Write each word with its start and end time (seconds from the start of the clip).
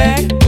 back, 0.00 0.39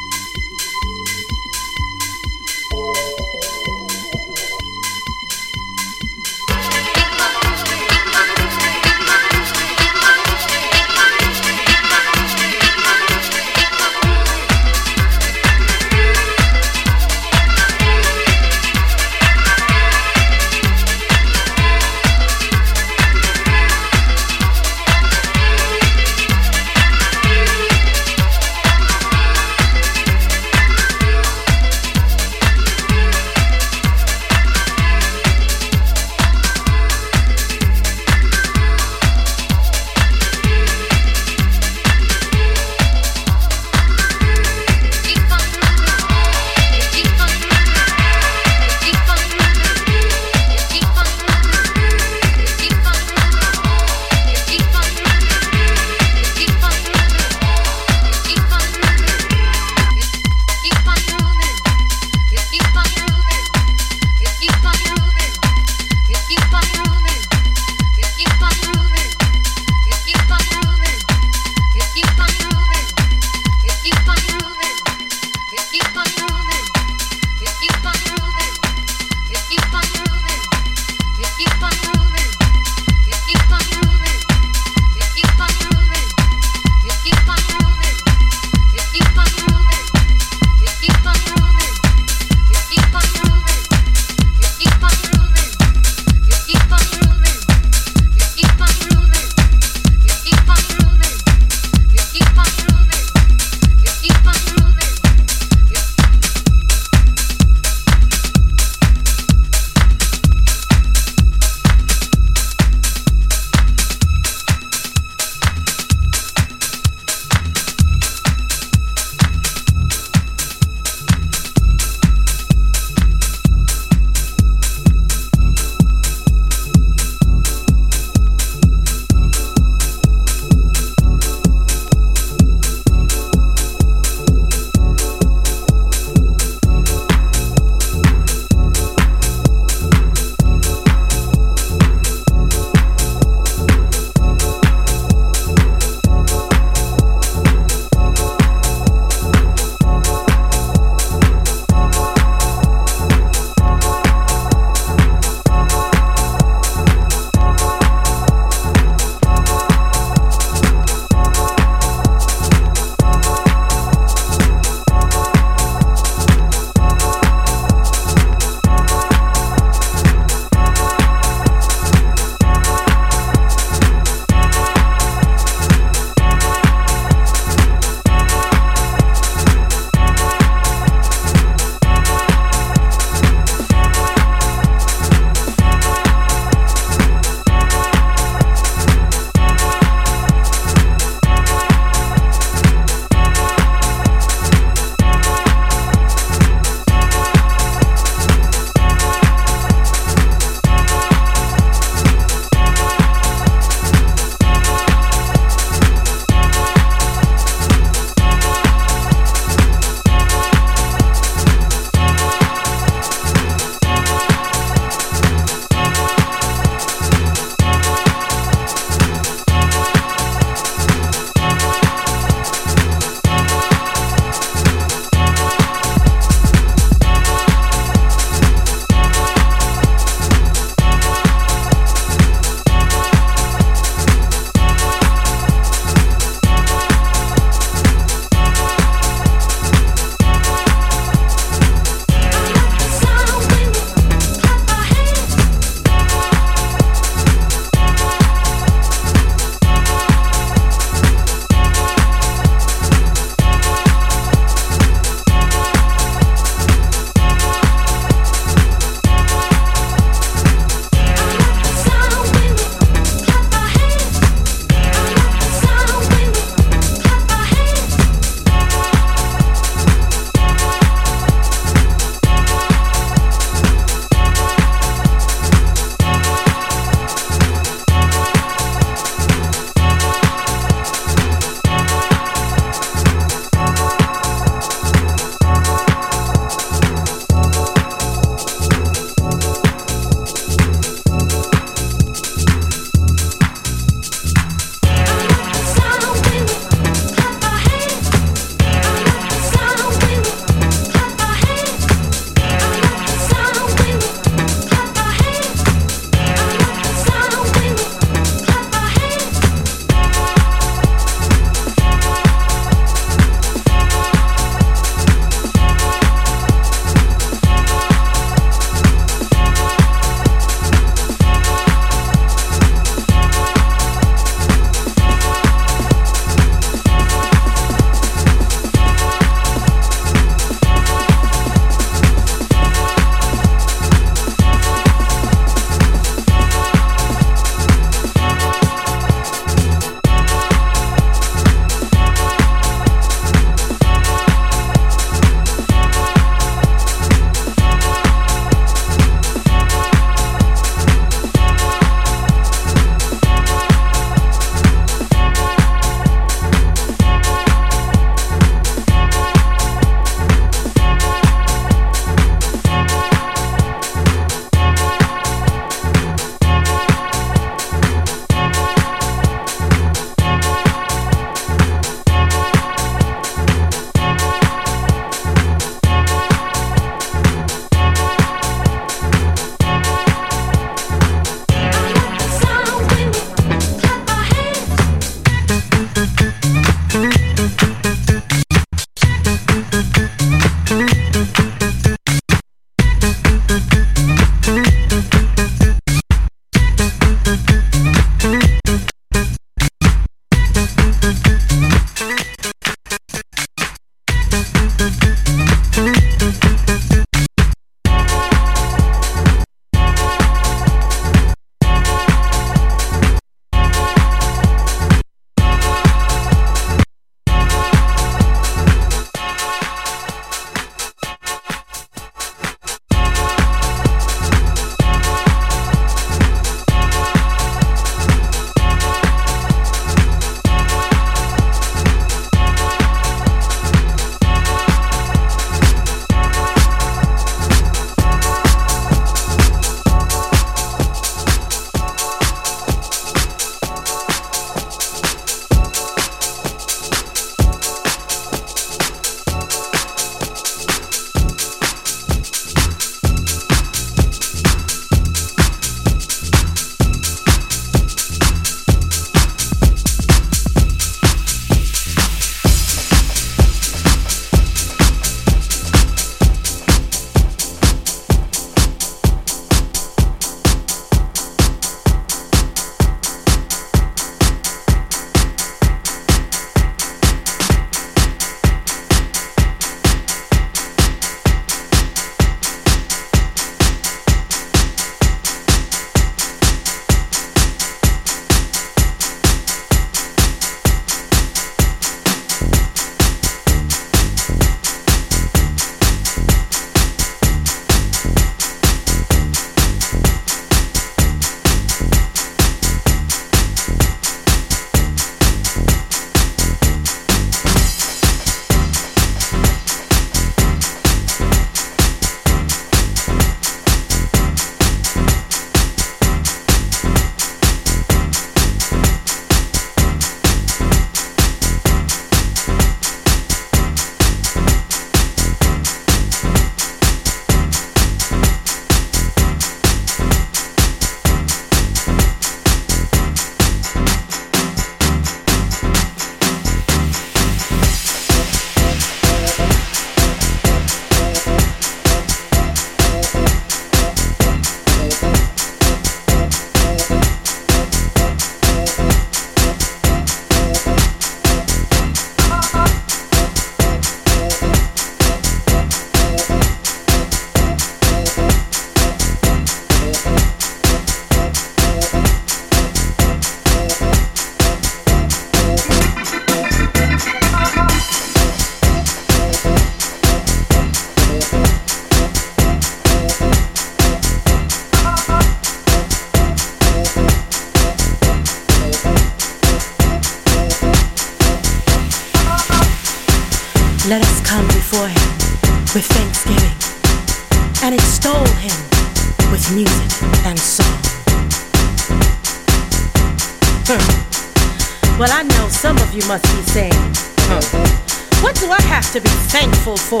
for? 599.92 600.00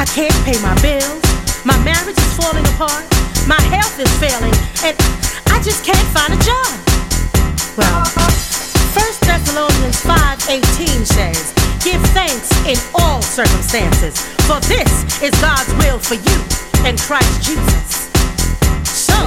I 0.00 0.08
can't 0.16 0.32
pay 0.48 0.56
my 0.64 0.72
bills, 0.80 1.20
my 1.60 1.76
marriage 1.84 2.16
is 2.16 2.32
falling 2.32 2.64
apart, 2.72 3.04
my 3.44 3.60
health 3.68 4.00
is 4.00 4.08
failing, 4.16 4.56
and 4.80 4.96
I 5.52 5.60
just 5.60 5.84
can't 5.84 6.08
find 6.16 6.32
a 6.32 6.40
job. 6.40 6.72
Well, 7.76 8.08
1 8.96 9.28
Thessalonians 9.28 10.00
5:18 10.00 11.04
says, 11.04 11.52
Give 11.84 12.00
thanks 12.16 12.48
in 12.64 12.78
all 12.94 13.20
circumstances, 13.20 14.16
for 14.48 14.60
this 14.64 14.90
is 15.20 15.32
God's 15.44 15.72
will 15.76 15.98
for 15.98 16.16
you 16.16 16.38
in 16.88 16.96
Christ 16.96 17.36
Jesus. 17.44 18.08
So, 18.88 19.18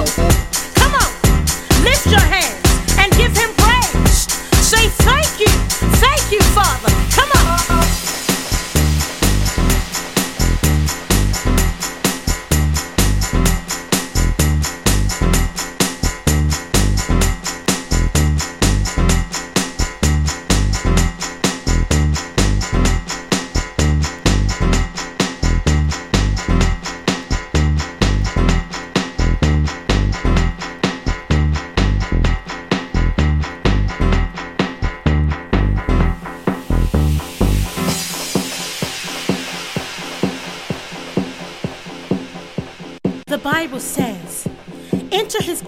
come 0.80 0.94
on, 0.98 1.10
lift 1.86 2.06
your 2.10 2.26
hands 2.34 2.41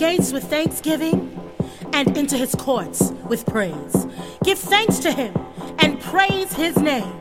gates 0.05 0.33
with 0.33 0.45
thanksgiving 0.51 1.19
and 1.95 2.15
into 2.15 2.37
his 2.37 2.55
courts 2.57 3.15
with 3.27 3.47
praise. 3.47 4.07
Give 4.45 4.59
thanks 4.59 4.99
to 4.99 5.11
him 5.11 5.33
and 5.79 5.99
praise 5.99 6.53
his 6.53 6.77
name. 6.77 7.19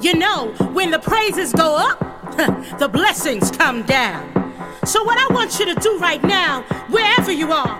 You 0.00 0.14
know, 0.14 0.46
when 0.72 0.90
the 0.92 0.98
praises 0.98 1.52
go 1.52 1.76
up, 1.76 1.98
the 2.78 2.88
blessings 2.88 3.50
come 3.50 3.82
down. 3.82 4.24
So, 4.86 5.04
what 5.04 5.18
I 5.18 5.34
want 5.34 5.58
you 5.58 5.66
to 5.66 5.74
do 5.74 5.98
right 5.98 6.22
now, 6.22 6.62
wherever 6.88 7.32
you 7.32 7.52
are, 7.52 7.78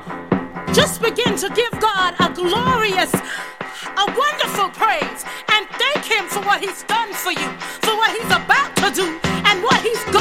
just 0.74 1.00
begin 1.00 1.34
to 1.36 1.48
give 1.60 1.72
God 1.80 2.14
a 2.20 2.28
glorious, 2.34 3.14
a 3.14 4.04
wonderful 4.04 4.68
praise 4.82 5.24
and 5.48 5.66
thank 5.80 6.04
Him 6.04 6.28
for 6.28 6.40
what 6.40 6.60
He's 6.60 6.82
done 6.82 7.10
for 7.14 7.32
you, 7.32 7.48
for 7.80 7.96
what 7.96 8.10
He's 8.14 8.32
about 8.40 8.76
to 8.82 8.90
do, 8.90 9.18
and 9.48 9.62
what 9.62 9.80
He's 9.80 10.04
going 10.12 10.19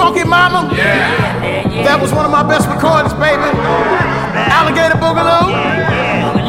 Funky 0.00 0.24
Mama? 0.24 0.64
Yeah. 0.72 1.84
That 1.84 2.00
was 2.00 2.08
one 2.16 2.24
of 2.24 2.32
my 2.32 2.40
best 2.40 2.64
recordings, 2.72 3.12
baby. 3.20 3.44
Alligator 4.48 4.96
Boogaloo. 4.96 5.52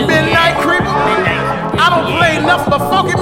Midnight 0.08 0.56
Creeper. 0.64 0.88
I 0.88 1.92
don't 1.92 2.16
play 2.16 2.40
nothing 2.40 2.72
but 2.72 2.80
funky 2.88 3.20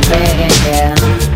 Yeah. 0.00 1.27